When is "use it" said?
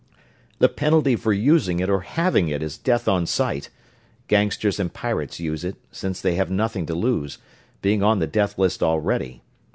5.39-5.75